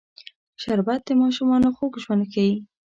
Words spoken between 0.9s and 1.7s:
د ماشومانو